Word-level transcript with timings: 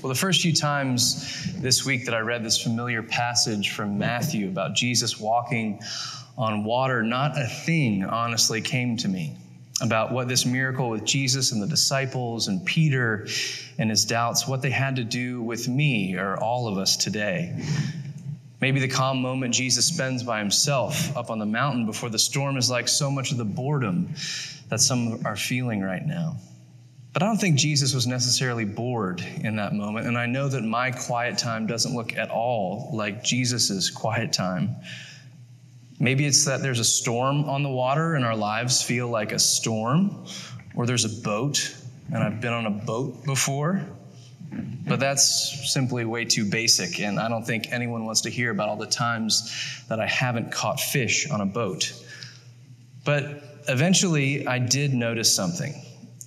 Well, 0.00 0.08
the 0.08 0.18
first 0.18 0.40
few 0.40 0.52
times 0.52 1.52
this 1.60 1.84
week 1.84 2.06
that 2.06 2.14
I 2.14 2.20
read 2.20 2.42
this 2.42 2.60
familiar 2.60 3.02
passage 3.02 3.70
from 3.70 3.98
Matthew 3.98 4.48
about 4.48 4.74
Jesus 4.74 5.20
walking 5.20 5.80
on 6.36 6.64
water, 6.64 7.02
not 7.02 7.38
a 7.38 7.46
thing 7.46 8.02
honestly 8.04 8.60
came 8.60 8.96
to 8.96 9.08
me 9.08 9.36
about 9.80 10.12
what 10.12 10.26
this 10.26 10.44
miracle 10.44 10.90
with 10.90 11.04
Jesus 11.04 11.52
and 11.52 11.62
the 11.62 11.66
disciples 11.66 12.48
and 12.48 12.64
Peter 12.64 13.28
and 13.78 13.90
his 13.90 14.04
doubts, 14.04 14.48
what 14.48 14.62
they 14.62 14.70
had 14.70 14.96
to 14.96 15.04
do 15.04 15.40
with 15.40 15.68
me 15.68 16.16
or 16.16 16.36
all 16.36 16.66
of 16.66 16.78
us 16.78 16.96
today. 16.96 17.64
Maybe 18.60 18.80
the 18.80 18.88
calm 18.88 19.20
moment 19.20 19.54
Jesus 19.54 19.86
spends 19.86 20.22
by 20.22 20.38
himself 20.38 21.16
up 21.16 21.30
on 21.30 21.38
the 21.38 21.46
mountain 21.46 21.86
before 21.86 22.08
the 22.08 22.18
storm 22.18 22.56
is 22.56 22.70
like 22.70 22.88
so 22.88 23.10
much 23.10 23.30
of 23.30 23.38
the 23.38 23.44
boredom 23.44 24.14
that 24.68 24.80
some 24.80 25.24
are 25.24 25.36
feeling 25.36 25.80
right 25.80 26.04
now. 26.04 26.36
But 27.12 27.22
I 27.22 27.26
don't 27.26 27.38
think 27.38 27.56
Jesus 27.56 27.94
was 27.94 28.06
necessarily 28.06 28.64
bored 28.64 29.20
in 29.42 29.56
that 29.56 29.74
moment. 29.74 30.06
And 30.06 30.16
I 30.16 30.26
know 30.26 30.48
that 30.48 30.62
my 30.62 30.90
quiet 30.90 31.36
time 31.36 31.66
doesn't 31.66 31.94
look 31.94 32.16
at 32.16 32.30
all 32.30 32.90
like 32.92 33.22
Jesus' 33.22 33.90
quiet 33.90 34.32
time. 34.32 34.76
Maybe 36.00 36.26
it's 36.26 36.46
that 36.46 36.62
there's 36.62 36.80
a 36.80 36.84
storm 36.84 37.44
on 37.44 37.62
the 37.62 37.68
water 37.68 38.14
and 38.14 38.24
our 38.24 38.34
lives 38.34 38.82
feel 38.82 39.08
like 39.08 39.32
a 39.32 39.38
storm, 39.38 40.24
or 40.74 40.86
there's 40.86 41.04
a 41.04 41.22
boat, 41.22 41.76
and 42.12 42.22
I've 42.22 42.40
been 42.40 42.52
on 42.52 42.66
a 42.66 42.70
boat 42.70 43.24
before. 43.24 43.82
But 44.86 45.00
that's 45.00 45.72
simply 45.72 46.04
way 46.04 46.24
too 46.24 46.44
basic, 46.44 47.00
and 47.00 47.20
I 47.20 47.28
don't 47.28 47.46
think 47.46 47.68
anyone 47.70 48.04
wants 48.04 48.22
to 48.22 48.30
hear 48.30 48.50
about 48.50 48.68
all 48.68 48.76
the 48.76 48.86
times 48.86 49.84
that 49.88 50.00
I 50.00 50.06
haven't 50.06 50.50
caught 50.50 50.80
fish 50.80 51.30
on 51.30 51.40
a 51.40 51.46
boat. 51.46 51.92
But 53.04 53.42
eventually, 53.68 54.46
I 54.46 54.58
did 54.58 54.92
notice 54.92 55.34
something, 55.34 55.74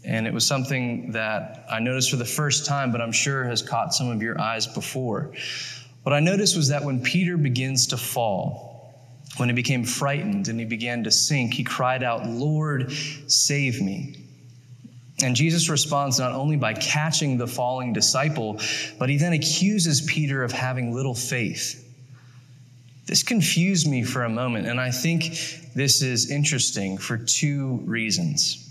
and 0.05 0.27
it 0.27 0.33
was 0.33 0.45
something 0.45 1.11
that 1.11 1.65
I 1.69 1.79
noticed 1.79 2.09
for 2.09 2.17
the 2.17 2.25
first 2.25 2.65
time, 2.65 2.91
but 2.91 3.01
I'm 3.01 3.11
sure 3.11 3.43
has 3.43 3.61
caught 3.61 3.93
some 3.93 4.09
of 4.09 4.21
your 4.21 4.39
eyes 4.39 4.67
before. 4.67 5.33
What 6.03 6.13
I 6.13 6.19
noticed 6.19 6.55
was 6.55 6.67
that 6.69 6.83
when 6.83 7.01
Peter 7.01 7.37
begins 7.37 7.87
to 7.87 7.97
fall, 7.97 8.75
when 9.37 9.49
he 9.49 9.55
became 9.55 9.83
frightened 9.83 10.47
and 10.47 10.59
he 10.59 10.65
began 10.65 11.03
to 11.03 11.11
sink, 11.11 11.53
he 11.53 11.63
cried 11.63 12.03
out, 12.03 12.27
Lord, 12.27 12.91
save 12.91 13.81
me. 13.81 14.15
And 15.23 15.35
Jesus 15.35 15.69
responds 15.69 16.19
not 16.19 16.33
only 16.33 16.57
by 16.57 16.73
catching 16.73 17.37
the 17.37 17.47
falling 17.47 17.93
disciple, 17.93 18.59
but 18.99 19.09
he 19.09 19.17
then 19.17 19.33
accuses 19.33 20.01
Peter 20.01 20.43
of 20.43 20.51
having 20.51 20.93
little 20.93 21.15
faith. 21.15 21.81
This 23.05 23.23
confused 23.23 23.87
me 23.87 24.03
for 24.03 24.23
a 24.23 24.29
moment, 24.29 24.67
and 24.67 24.79
I 24.79 24.91
think 24.91 25.71
this 25.73 26.01
is 26.01 26.31
interesting 26.31 26.97
for 26.97 27.17
two 27.17 27.81
reasons. 27.85 28.64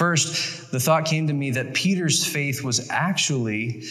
First, 0.00 0.72
the 0.72 0.80
thought 0.80 1.04
came 1.04 1.26
to 1.26 1.34
me 1.34 1.50
that 1.50 1.74
Peter's 1.74 2.26
faith 2.26 2.64
was 2.64 2.88
actually 2.88 3.84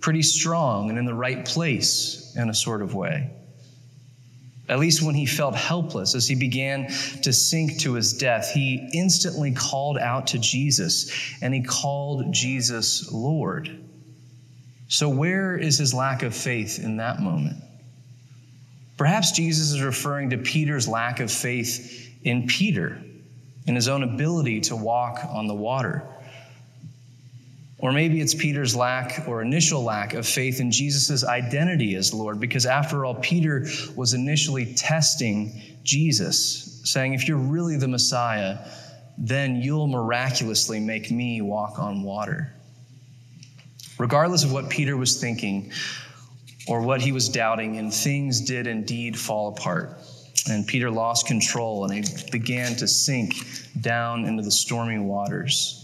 pretty 0.00 0.22
strong 0.22 0.90
and 0.90 0.98
in 0.98 1.04
the 1.04 1.14
right 1.14 1.44
place 1.44 2.32
in 2.36 2.48
a 2.48 2.54
sort 2.54 2.82
of 2.82 2.94
way 2.94 3.32
at 4.68 4.78
least 4.78 5.02
when 5.02 5.14
he 5.14 5.26
felt 5.26 5.54
helpless, 5.54 6.14
as 6.14 6.26
he 6.26 6.34
began 6.34 6.88
to 7.22 7.32
sink 7.32 7.78
to 7.80 7.94
his 7.94 8.12
death, 8.12 8.50
he 8.52 8.88
instantly 8.92 9.52
called 9.52 9.96
out 9.96 10.28
to 10.28 10.38
Jesus 10.38 11.10
and 11.40 11.54
he 11.54 11.62
called 11.62 12.32
Jesus 12.32 13.12
Lord. 13.12 13.70
So, 14.88 15.08
where 15.08 15.56
is 15.56 15.78
his 15.78 15.94
lack 15.94 16.22
of 16.22 16.34
faith 16.34 16.80
in 16.82 16.96
that 16.96 17.20
moment? 17.20 17.62
Perhaps 18.96 19.32
Jesus 19.32 19.70
is 19.70 19.82
referring 19.82 20.30
to 20.30 20.38
Peter's 20.38 20.88
lack 20.88 21.20
of 21.20 21.30
faith 21.30 22.10
in 22.24 22.46
Peter, 22.46 23.00
in 23.66 23.74
his 23.74 23.88
own 23.88 24.02
ability 24.02 24.60
to 24.60 24.76
walk 24.76 25.20
on 25.28 25.46
the 25.46 25.54
water. 25.54 26.02
Or 27.78 27.92
maybe 27.92 28.20
it's 28.20 28.34
Peter's 28.34 28.74
lack 28.74 29.28
or 29.28 29.42
initial 29.42 29.82
lack 29.82 30.14
of 30.14 30.26
faith 30.26 30.60
in 30.60 30.70
Jesus' 30.70 31.24
identity 31.24 31.94
as 31.94 32.14
Lord, 32.14 32.40
because 32.40 32.64
after 32.64 33.04
all, 33.04 33.14
Peter 33.16 33.66
was 33.94 34.14
initially 34.14 34.74
testing 34.74 35.60
Jesus, 35.82 36.80
saying, 36.84 37.12
If 37.12 37.28
you're 37.28 37.36
really 37.36 37.76
the 37.76 37.88
Messiah, 37.88 38.58
then 39.18 39.56
you'll 39.56 39.86
miraculously 39.86 40.80
make 40.80 41.10
me 41.10 41.42
walk 41.42 41.78
on 41.78 42.02
water. 42.02 42.52
Regardless 43.98 44.44
of 44.44 44.52
what 44.52 44.70
Peter 44.70 44.96
was 44.96 45.20
thinking 45.20 45.72
or 46.66 46.80
what 46.80 47.00
he 47.00 47.12
was 47.12 47.28
doubting, 47.28 47.76
and 47.76 47.92
things 47.92 48.40
did 48.40 48.66
indeed 48.66 49.18
fall 49.18 49.48
apart. 49.48 49.98
And 50.48 50.66
Peter 50.66 50.90
lost 50.90 51.26
control 51.26 51.84
and 51.84 51.92
he 51.92 52.30
began 52.30 52.76
to 52.76 52.86
sink 52.86 53.34
down 53.80 54.24
into 54.24 54.42
the 54.42 54.50
stormy 54.50 54.98
waters. 54.98 55.82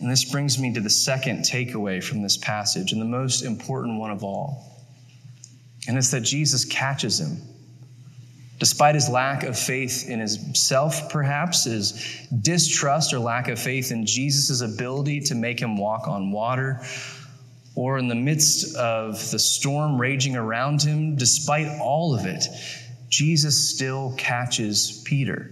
And 0.00 0.10
this 0.10 0.24
brings 0.30 0.58
me 0.58 0.72
to 0.74 0.80
the 0.80 0.90
second 0.90 1.40
takeaway 1.40 2.02
from 2.02 2.22
this 2.22 2.38
passage, 2.38 2.92
and 2.92 3.00
the 3.00 3.06
most 3.06 3.42
important 3.42 3.98
one 3.98 4.10
of 4.10 4.24
all. 4.24 4.82
And 5.86 5.98
it's 5.98 6.10
that 6.12 6.22
Jesus 6.22 6.64
catches 6.64 7.20
him. 7.20 7.36
Despite 8.58 8.94
his 8.94 9.08
lack 9.08 9.42
of 9.42 9.58
faith 9.58 10.08
in 10.08 10.20
himself, 10.20 11.10
perhaps, 11.10 11.64
his 11.64 12.26
distrust 12.42 13.12
or 13.12 13.18
lack 13.18 13.48
of 13.48 13.58
faith 13.58 13.90
in 13.90 14.06
Jesus' 14.06 14.60
ability 14.60 15.20
to 15.20 15.34
make 15.34 15.60
him 15.60 15.76
walk 15.76 16.08
on 16.08 16.30
water, 16.30 16.82
or 17.74 17.98
in 17.98 18.08
the 18.08 18.14
midst 18.14 18.76
of 18.76 19.30
the 19.30 19.38
storm 19.38 19.98
raging 19.98 20.36
around 20.36 20.82
him, 20.82 21.16
despite 21.16 21.68
all 21.80 22.14
of 22.14 22.26
it, 22.26 22.44
Jesus 23.10 23.68
still 23.68 24.14
catches 24.16 25.02
Peter. 25.04 25.50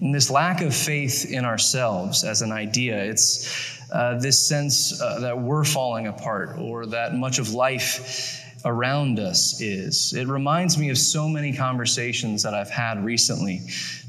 And 0.00 0.14
this 0.14 0.30
lack 0.30 0.60
of 0.60 0.74
faith 0.74 1.30
in 1.30 1.44
ourselves 1.44 2.22
as 2.24 2.42
an 2.42 2.52
idea, 2.52 3.02
it's 3.02 3.80
uh, 3.92 4.18
this 4.18 4.46
sense 4.46 5.00
uh, 5.00 5.20
that 5.20 5.38
we're 5.38 5.64
falling 5.64 6.08
apart 6.08 6.58
or 6.58 6.86
that 6.86 7.14
much 7.14 7.38
of 7.38 7.54
life 7.54 8.42
around 8.64 9.20
us 9.20 9.60
is. 9.60 10.12
It 10.12 10.26
reminds 10.26 10.76
me 10.76 10.90
of 10.90 10.98
so 10.98 11.28
many 11.28 11.52
conversations 11.52 12.42
that 12.42 12.52
I've 12.52 12.68
had 12.68 13.04
recently 13.04 13.62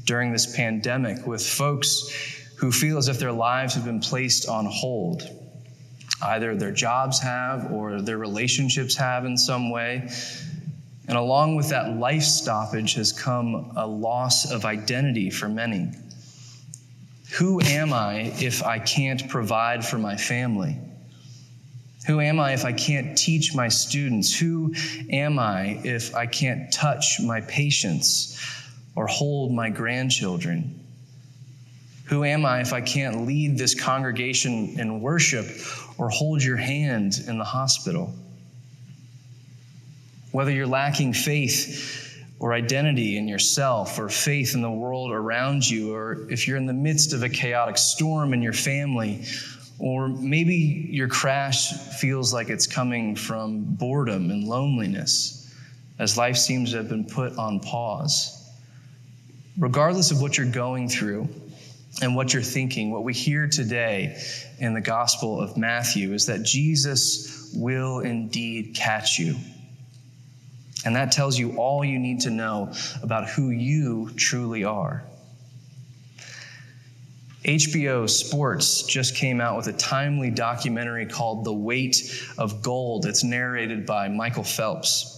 during 0.04 0.32
this 0.32 0.54
pandemic 0.54 1.26
with 1.26 1.46
folks 1.46 2.10
who 2.56 2.72
feel 2.72 2.98
as 2.98 3.06
if 3.06 3.20
their 3.20 3.32
lives 3.32 3.74
have 3.74 3.84
been 3.84 4.00
placed 4.00 4.48
on 4.48 4.66
hold. 4.66 5.22
Either 6.20 6.56
their 6.56 6.72
jobs 6.72 7.20
have 7.20 7.70
or 7.70 8.02
their 8.02 8.18
relationships 8.18 8.96
have 8.96 9.24
in 9.24 9.36
some 9.36 9.70
way. 9.70 10.08
And 11.08 11.16
along 11.16 11.56
with 11.56 11.70
that 11.70 11.96
life 11.96 12.22
stoppage 12.22 12.94
has 12.94 13.12
come 13.12 13.72
a 13.76 13.86
loss 13.86 14.52
of 14.52 14.66
identity 14.66 15.30
for 15.30 15.48
many. 15.48 15.90
Who 17.38 17.60
am 17.62 17.94
I 17.94 18.32
if 18.38 18.62
I 18.62 18.78
can't 18.78 19.28
provide 19.28 19.84
for 19.84 19.96
my 19.96 20.16
family? 20.16 20.78
Who 22.06 22.20
am 22.20 22.38
I 22.38 22.52
if 22.52 22.64
I 22.64 22.72
can't 22.72 23.16
teach 23.16 23.54
my 23.54 23.68
students? 23.68 24.38
Who 24.38 24.74
am 25.10 25.38
I 25.38 25.80
if 25.82 26.14
I 26.14 26.26
can't 26.26 26.72
touch 26.72 27.20
my 27.20 27.40
patients 27.42 28.42
or 28.94 29.06
hold 29.06 29.52
my 29.52 29.70
grandchildren? 29.70 30.78
Who 32.06 32.24
am 32.24 32.46
I 32.46 32.60
if 32.60 32.72
I 32.72 32.80
can't 32.80 33.26
lead 33.26 33.58
this 33.58 33.74
congregation 33.74 34.78
in 34.78 35.00
worship 35.00 35.46
or 35.98 36.08
hold 36.08 36.42
your 36.42 36.56
hand 36.56 37.22
in 37.26 37.38
the 37.38 37.44
hospital? 37.44 38.14
Whether 40.32 40.50
you're 40.50 40.66
lacking 40.66 41.14
faith 41.14 42.04
or 42.38 42.52
identity 42.52 43.16
in 43.16 43.26
yourself 43.26 43.98
or 43.98 44.08
faith 44.08 44.54
in 44.54 44.62
the 44.62 44.70
world 44.70 45.10
around 45.10 45.68
you, 45.68 45.94
or 45.94 46.30
if 46.30 46.46
you're 46.46 46.56
in 46.56 46.66
the 46.66 46.72
midst 46.72 47.12
of 47.12 47.22
a 47.22 47.28
chaotic 47.28 47.78
storm 47.78 48.32
in 48.32 48.42
your 48.42 48.52
family, 48.52 49.24
or 49.78 50.08
maybe 50.08 50.88
your 50.90 51.08
crash 51.08 51.72
feels 51.98 52.32
like 52.32 52.48
it's 52.48 52.66
coming 52.66 53.16
from 53.16 53.62
boredom 53.62 54.30
and 54.30 54.44
loneliness 54.44 55.52
as 55.98 56.16
life 56.16 56.36
seems 56.36 56.70
to 56.72 56.78
have 56.78 56.88
been 56.88 57.04
put 57.04 57.36
on 57.38 57.60
pause. 57.60 58.34
Regardless 59.58 60.10
of 60.10 60.20
what 60.20 60.36
you're 60.36 60.50
going 60.50 60.88
through 60.88 61.28
and 62.02 62.14
what 62.14 62.32
you're 62.32 62.42
thinking, 62.42 62.92
what 62.92 63.02
we 63.02 63.12
hear 63.12 63.48
today 63.48 64.20
in 64.58 64.74
the 64.74 64.80
Gospel 64.80 65.40
of 65.40 65.56
Matthew 65.56 66.12
is 66.12 66.26
that 66.26 66.44
Jesus 66.44 67.52
will 67.56 68.00
indeed 68.00 68.74
catch 68.76 69.18
you. 69.18 69.36
And 70.84 70.94
that 70.96 71.12
tells 71.12 71.38
you 71.38 71.56
all 71.56 71.84
you 71.84 71.98
need 71.98 72.20
to 72.20 72.30
know 72.30 72.72
about 73.02 73.28
who 73.28 73.50
you 73.50 74.10
truly 74.16 74.64
are. 74.64 75.04
HBO 77.44 78.08
Sports 78.08 78.82
just 78.82 79.14
came 79.14 79.40
out 79.40 79.56
with 79.56 79.68
a 79.68 79.72
timely 79.72 80.30
documentary 80.30 81.06
called 81.06 81.44
The 81.44 81.52
Weight 81.52 81.96
of 82.36 82.62
Gold. 82.62 83.06
It's 83.06 83.24
narrated 83.24 83.86
by 83.86 84.08
Michael 84.08 84.44
Phelps. 84.44 85.14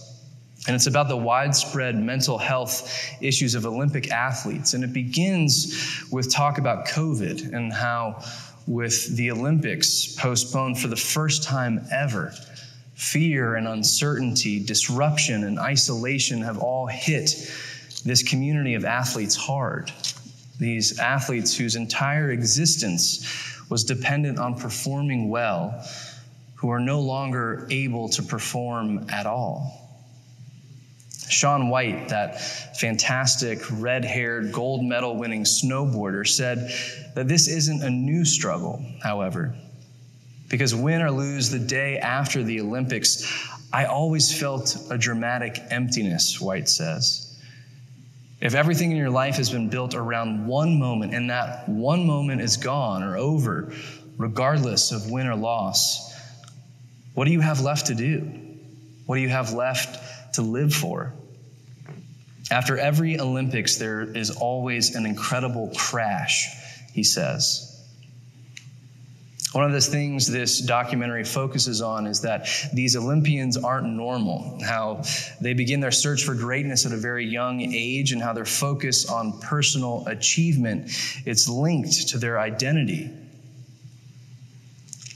And 0.67 0.75
it's 0.75 0.85
about 0.85 1.07
the 1.07 1.17
widespread 1.17 1.95
mental 1.95 2.37
health 2.37 3.11
issues 3.19 3.55
of 3.55 3.65
Olympic 3.65 4.11
athletes. 4.11 4.75
And 4.75 4.83
it 4.83 4.93
begins 4.93 6.05
with 6.11 6.31
talk 6.31 6.59
about 6.59 6.85
COVID 6.87 7.53
and 7.53 7.73
how, 7.73 8.23
with 8.67 9.15
the 9.17 9.31
Olympics 9.31 10.15
postponed 10.15 10.79
for 10.79 10.87
the 10.87 10.95
first 10.95 11.43
time 11.43 11.83
ever, 11.91 12.31
Fear 13.01 13.55
and 13.55 13.67
uncertainty, 13.67 14.63
disruption 14.63 15.43
and 15.45 15.57
isolation 15.57 16.39
have 16.43 16.59
all 16.59 16.85
hit 16.85 17.51
this 18.05 18.21
community 18.21 18.75
of 18.75 18.85
athletes 18.85 19.35
hard. 19.35 19.91
These 20.59 20.99
athletes 20.99 21.57
whose 21.57 21.75
entire 21.75 22.29
existence 22.29 23.27
was 23.71 23.83
dependent 23.83 24.37
on 24.37 24.53
performing 24.53 25.29
well 25.29 25.83
who 26.53 26.69
are 26.69 26.79
no 26.79 27.01
longer 27.01 27.65
able 27.71 28.07
to 28.09 28.21
perform 28.21 29.07
at 29.09 29.25
all. 29.25 29.99
Shaun 31.27 31.69
White, 31.69 32.09
that 32.09 32.39
fantastic 32.39 33.63
red 33.71 34.05
haired 34.05 34.51
gold 34.51 34.85
medal 34.85 35.15
winning 35.15 35.43
snowboarder, 35.43 36.27
said 36.27 36.71
that 37.15 37.27
this 37.27 37.47
isn't 37.47 37.81
a 37.81 37.89
new 37.89 38.25
struggle, 38.25 38.85
however. 39.01 39.55
Because 40.51 40.75
win 40.75 41.01
or 41.01 41.09
lose 41.09 41.49
the 41.49 41.59
day 41.59 41.97
after 41.97 42.43
the 42.43 42.59
Olympics, 42.59 43.49
I 43.71 43.85
always 43.85 44.37
felt 44.37 44.77
a 44.91 44.97
dramatic 44.97 45.57
emptiness, 45.69 46.41
White 46.41 46.67
says. 46.67 47.39
If 48.41 48.53
everything 48.53 48.91
in 48.91 48.97
your 48.97 49.09
life 49.09 49.37
has 49.37 49.49
been 49.49 49.69
built 49.69 49.95
around 49.95 50.45
one 50.45 50.77
moment 50.77 51.13
and 51.13 51.29
that 51.29 51.69
one 51.69 52.05
moment 52.05 52.41
is 52.41 52.57
gone 52.57 53.01
or 53.01 53.15
over, 53.15 53.71
regardless 54.17 54.91
of 54.91 55.09
win 55.09 55.25
or 55.25 55.37
loss, 55.37 56.13
what 57.13 57.25
do 57.25 57.31
you 57.31 57.39
have 57.39 57.61
left 57.61 57.87
to 57.87 57.95
do? 57.95 58.19
What 59.05 59.15
do 59.15 59.21
you 59.21 59.29
have 59.29 59.53
left 59.53 60.33
to 60.33 60.41
live 60.41 60.73
for? 60.73 61.13
After 62.49 62.77
every 62.77 63.17
Olympics, 63.21 63.77
there 63.77 64.01
is 64.01 64.31
always 64.31 64.95
an 64.95 65.05
incredible 65.05 65.71
crash, 65.77 66.49
he 66.91 67.03
says. 67.03 67.70
One 69.53 69.65
of 69.65 69.73
the 69.73 69.81
things 69.81 70.27
this 70.27 70.59
documentary 70.61 71.25
focuses 71.25 71.81
on 71.81 72.07
is 72.07 72.21
that 72.21 72.47
these 72.73 72.95
Olympians 72.95 73.57
aren't 73.57 73.87
normal, 73.87 74.57
how 74.63 75.03
they 75.41 75.53
begin 75.53 75.81
their 75.81 75.91
search 75.91 76.23
for 76.23 76.33
greatness 76.33 76.85
at 76.85 76.93
a 76.93 76.97
very 76.97 77.25
young 77.25 77.59
age, 77.59 78.13
and 78.13 78.21
how 78.21 78.31
their 78.31 78.45
focus 78.45 79.09
on 79.09 79.39
personal 79.41 80.07
achievement 80.07 80.89
it's 81.25 81.49
linked 81.49 82.07
to 82.09 82.17
their 82.17 82.39
identity. 82.39 83.11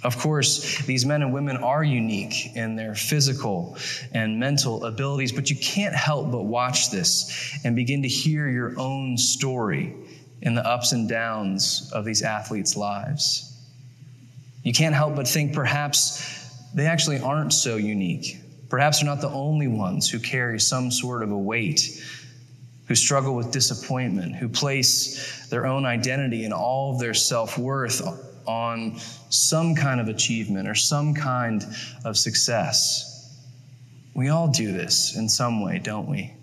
Of 0.04 0.20
course, 0.20 0.86
these 0.86 1.06
men 1.06 1.22
and 1.22 1.34
women 1.34 1.58
are 1.58 1.84
unique 1.84 2.56
in 2.58 2.76
their 2.76 2.94
physical 2.94 3.78
and 4.12 4.38
mental 4.38 4.84
abilities, 4.84 5.32
but 5.32 5.50
you 5.50 5.56
can't 5.56 5.96
help 5.96 6.30
but 6.30 6.44
watch 6.44 6.92
this 6.92 7.58
and 7.64 7.74
begin 7.76 8.02
to 8.02 8.10
hear 8.10 8.50
your 8.50 8.78
own 8.78 9.18
story 9.18 9.96
in 10.42 10.56
the 10.56 10.68
ups 10.68 10.92
and 10.92 11.08
downs 11.08 11.90
of 11.94 12.04
these 12.04 12.22
athletes' 12.22 12.76
lives. 12.76 13.55
You 14.66 14.74
can't 14.74 14.96
help 14.96 15.16
but 15.16 15.28
think 15.28 15.54
perhaps 15.54 16.72
they 16.74 16.88
actually 16.88 17.20
aren't 17.20 17.54
so 17.54 17.76
unique. 17.76 18.42
Perhaps 18.68 19.00
they're 19.00 19.06
not 19.06 19.22
the 19.22 19.30
only 19.30 19.68
ones 19.68 20.10
who 20.10 20.18
carry 20.20 20.60
some 20.60 20.90
sort 20.90 21.22
of 21.22 21.30
a 21.30 21.38
weight, 21.38 22.04
who 22.88 22.96
struggle 22.96 23.36
with 23.36 23.52
disappointment, 23.52 24.36
who 24.36 24.50
place 24.50 25.48
their 25.50 25.68
own 25.68 25.86
identity 25.86 26.46
and 26.46 26.54
all 26.54 26.96
of 26.96 27.00
their 27.00 27.14
self 27.14 27.60
worth 27.60 28.02
on 28.48 28.98
some 29.30 29.76
kind 29.76 30.02
of 30.02 30.08
achievement 30.08 30.68
or 30.68 30.74
some 30.74 31.14
kind 31.14 31.64
of 32.04 32.18
success. 32.18 33.38
We 34.16 34.30
all 34.30 34.48
do 34.48 34.72
this 34.72 35.16
in 35.16 35.30
some 35.30 35.64
way, 35.64 35.78
don't 35.78 36.10
we? 36.10 36.34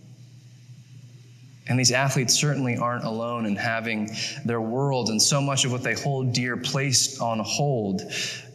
And 1.68 1.78
these 1.78 1.92
athletes 1.92 2.34
certainly 2.34 2.76
aren't 2.76 3.04
alone 3.04 3.46
in 3.46 3.54
having 3.54 4.10
their 4.44 4.60
world 4.60 5.10
and 5.10 5.22
so 5.22 5.40
much 5.40 5.64
of 5.64 5.70
what 5.70 5.82
they 5.82 5.94
hold 5.94 6.32
dear 6.32 6.56
placed 6.56 7.20
on 7.20 7.38
hold 7.38 8.02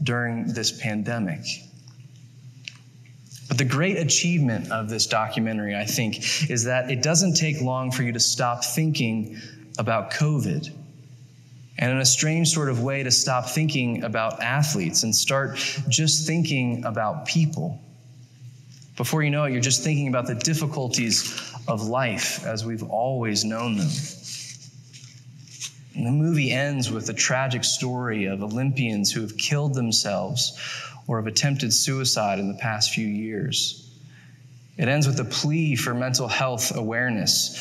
during 0.04 0.54
this 0.54 0.72
pandemic. 0.72 1.46
But 3.48 3.58
the 3.58 3.66
great 3.66 3.98
achievement 3.98 4.72
of 4.72 4.90
this 4.90 5.08
documentary, 5.08 5.74
I 5.74 5.86
think, 5.86 6.50
is 6.50 6.66
that 6.66 6.92
it 6.92 7.02
doesn't 7.02 7.36
take 7.36 7.62
long 7.62 7.92
for 7.92 8.04
you 8.04 8.12
to 8.12 8.20
stop 8.20 8.66
thinking 8.66 9.38
about 9.80 10.12
COVID 10.12 10.70
and 11.80 11.92
in 11.92 11.98
a 12.00 12.06
strange 12.06 12.50
sort 12.50 12.70
of 12.70 12.82
way 12.82 13.04
to 13.04 13.12
stop 13.12 13.46
thinking 13.46 14.04
about 14.04 14.42
athletes 14.42 15.04
and 15.04 15.16
start 15.16 15.56
just 15.88 16.26
thinking 16.26 16.84
about 16.86 17.26
people. 17.26 17.80
Before 18.96 19.22
you 19.22 19.30
know 19.30 19.44
it, 19.44 19.52
you're 19.52 19.62
just 19.62 19.84
thinking 19.84 20.08
about 20.08 20.26
the 20.26 20.36
difficulties 20.36 21.54
of 21.68 21.84
life 21.88 22.46
as 22.46 22.66
we've 22.66 22.84
always 22.84 23.44
known 23.44 23.78
them. 23.78 23.90
And 25.96 26.06
the 26.06 26.12
movie 26.12 26.52
ends 26.52 26.92
with 26.92 27.10
a 27.10 27.14
tragic 27.14 27.64
story 27.64 28.26
of 28.26 28.44
Olympians 28.44 29.12
who 29.12 29.22
have 29.22 29.36
killed 29.38 29.74
themselves 29.74 30.60
or 31.08 31.18
have 31.18 31.28
attempted 31.28 31.74
suicide 31.74 32.38
in 32.38 32.48
the 32.48 32.60
past 32.60 32.94
few 32.94 33.08
years. 33.08 33.84
It 34.78 34.88
ends 34.88 35.08
with 35.08 35.20
a 35.20 35.26
plea 35.26 35.76
for 35.76 35.96
mental 35.96 36.28
health 36.28 36.76
awareness 36.76 37.60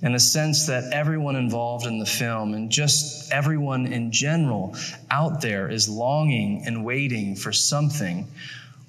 and 0.00 0.14
a 0.14 0.20
sense 0.20 0.66
that 0.66 0.92
everyone 0.92 1.36
involved 1.36 1.86
in 1.86 1.98
the 1.98 2.06
film 2.06 2.54
and 2.54 2.70
just 2.70 3.32
everyone 3.32 3.86
in 3.86 4.12
general 4.12 4.74
out 5.10 5.40
there 5.40 5.68
is 5.68 5.88
longing 5.88 6.62
and 6.66 6.84
waiting 6.84 7.34
for 7.34 7.52
something 7.52 8.26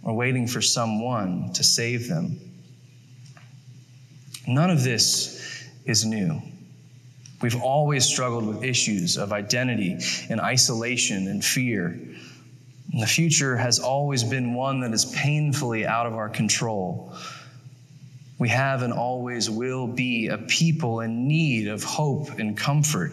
or 0.03 0.15
waiting 0.15 0.47
for 0.47 0.61
someone 0.61 1.51
to 1.53 1.63
save 1.63 2.07
them. 2.07 2.39
None 4.47 4.69
of 4.69 4.83
this 4.83 5.65
is 5.85 6.05
new. 6.05 6.41
We've 7.41 7.61
always 7.61 8.05
struggled 8.05 8.45
with 8.45 8.63
issues 8.63 9.17
of 9.17 9.31
identity 9.31 9.97
and 10.29 10.41
isolation 10.41 11.27
and 11.27 11.43
fear. 11.43 11.87
And 12.91 13.01
the 13.01 13.07
future 13.07 13.55
has 13.55 13.79
always 13.79 14.23
been 14.23 14.53
one 14.53 14.81
that 14.81 14.91
is 14.91 15.05
painfully 15.05 15.85
out 15.85 16.05
of 16.05 16.15
our 16.15 16.29
control. 16.29 17.15
We 18.39 18.49
have 18.49 18.81
and 18.81 18.91
always 18.91 19.49
will 19.49 19.87
be 19.87 20.27
a 20.27 20.37
people 20.37 21.01
in 21.01 21.27
need 21.27 21.67
of 21.67 21.83
hope 21.83 22.39
and 22.39 22.57
comfort. 22.57 23.11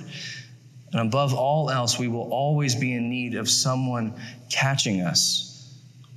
And 0.92 1.00
above 1.00 1.34
all 1.34 1.70
else, 1.70 1.98
we 1.98 2.08
will 2.08 2.32
always 2.32 2.74
be 2.74 2.94
in 2.94 3.10
need 3.10 3.34
of 3.34 3.48
someone 3.48 4.14
catching 4.50 5.02
us 5.02 5.74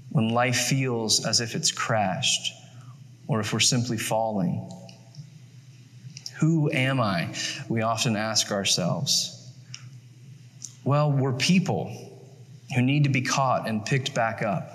when 0.10 0.30
life 0.30 0.58
feels 0.58 1.26
as 1.26 1.42
if 1.42 1.56
it's 1.56 1.72
crashed 1.72 2.54
or 3.28 3.40
if 3.40 3.54
we're 3.54 3.60
simply 3.60 3.98
falling. 3.98 4.72
Who 6.40 6.72
am 6.72 7.02
I? 7.02 7.34
We 7.68 7.82
often 7.82 8.16
ask 8.16 8.52
ourselves. 8.52 9.36
Well, 10.86 11.12
we're 11.12 11.34
people 11.34 11.94
who 12.74 12.82
need 12.82 13.04
to 13.04 13.10
be 13.10 13.22
caught 13.22 13.68
and 13.68 13.86
picked 13.86 14.14
back 14.14 14.42
up. 14.42 14.72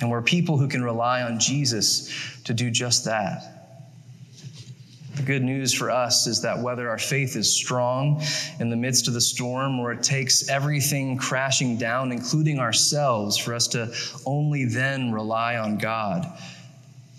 And 0.00 0.10
we're 0.10 0.22
people 0.22 0.56
who 0.56 0.66
can 0.66 0.82
rely 0.82 1.22
on 1.22 1.38
Jesus 1.38 2.10
to 2.44 2.54
do 2.54 2.70
just 2.70 3.04
that. 3.04 3.60
The 5.16 5.22
good 5.22 5.42
news 5.42 5.74
for 5.74 5.90
us 5.90 6.26
is 6.26 6.40
that 6.40 6.58
whether 6.58 6.88
our 6.88 6.96
faith 6.96 7.36
is 7.36 7.54
strong 7.54 8.22
in 8.58 8.70
the 8.70 8.76
midst 8.76 9.08
of 9.08 9.12
the 9.12 9.20
storm 9.20 9.78
or 9.78 9.92
it 9.92 10.02
takes 10.02 10.48
everything 10.48 11.18
crashing 11.18 11.76
down, 11.76 12.12
including 12.12 12.58
ourselves, 12.58 13.36
for 13.36 13.52
us 13.52 13.68
to 13.68 13.94
only 14.24 14.64
then 14.64 15.12
rely 15.12 15.56
on 15.56 15.76
God. 15.76 16.26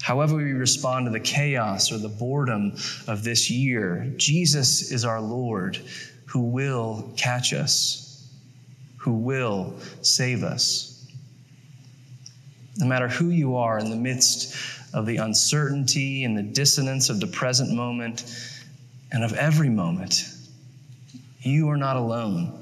However, 0.01 0.35
we 0.35 0.53
respond 0.53 1.05
to 1.05 1.11
the 1.11 1.19
chaos 1.19 1.91
or 1.91 1.97
the 1.97 2.09
boredom 2.09 2.75
of 3.07 3.23
this 3.23 3.49
year, 3.49 4.11
Jesus 4.17 4.91
is 4.91 5.05
our 5.05 5.21
Lord 5.21 5.77
who 6.25 6.39
will 6.41 7.11
catch 7.17 7.53
us, 7.53 8.27
who 8.97 9.13
will 9.13 9.75
save 10.01 10.43
us 10.43 10.91
no 12.77 12.87
matter 12.87 13.07
who 13.07 13.29
you 13.29 13.57
are 13.57 13.79
in 13.79 13.89
the 13.89 13.95
midst 13.95 14.55
of 14.93 15.05
the 15.05 15.17
uncertainty 15.17 16.23
and 16.23 16.37
the 16.37 16.43
dissonance 16.43 17.09
of 17.09 17.19
the 17.19 17.27
present 17.27 17.71
moment 17.71 18.25
and 19.11 19.23
of 19.23 19.33
every 19.33 19.69
moment, 19.69 20.25
you 21.41 21.69
are 21.69 21.77
not 21.77 21.95
alone 21.95 22.57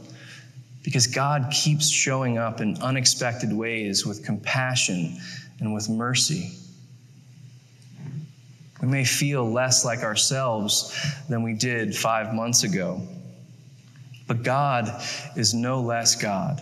because 0.83 1.07
God 1.07 1.51
keeps 1.51 1.89
showing 1.89 2.37
up 2.37 2.61
in 2.61 2.81
unexpected 2.81 3.53
ways 3.53 4.05
with 4.05 4.25
compassion 4.25 5.17
and 5.59 5.73
with 5.73 5.89
mercy. 5.89 6.51
We 8.81 8.87
may 8.87 9.03
feel 9.03 9.49
less 9.49 9.83
like 9.83 9.99
ourselves 9.99 10.95
than 11.27 11.43
we 11.43 11.53
did 11.53 11.95
five 11.95 12.33
months 12.33 12.63
ago, 12.63 13.01
but 14.27 14.43
God 14.43 15.03
is 15.35 15.53
no 15.53 15.81
less 15.81 16.15
God. 16.15 16.61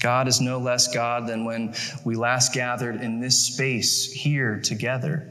God 0.00 0.28
is 0.28 0.40
no 0.40 0.58
less 0.58 0.92
God 0.92 1.26
than 1.26 1.44
when 1.44 1.74
we 2.04 2.14
last 2.14 2.52
gathered 2.52 3.00
in 3.00 3.20
this 3.20 3.46
space 3.46 4.10
here 4.12 4.60
together. 4.60 5.28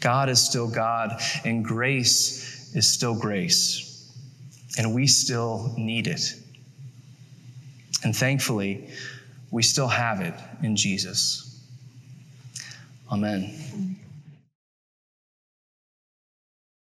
God 0.00 0.28
is 0.28 0.44
still 0.44 0.68
God, 0.68 1.20
and 1.44 1.64
grace 1.64 2.74
is 2.74 2.86
still 2.86 3.18
grace, 3.18 4.12
and 4.78 4.94
we 4.94 5.06
still 5.06 5.74
need 5.76 6.06
it. 6.06 6.34
And 8.04 8.14
thankfully, 8.14 8.90
we 9.50 9.62
still 9.62 9.88
have 9.88 10.20
it 10.20 10.34
in 10.62 10.76
Jesus. 10.76 11.57
Amen. 13.10 13.87